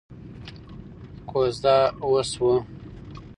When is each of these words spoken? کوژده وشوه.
کوژده 1.29 1.77
وشوه. 2.11 2.55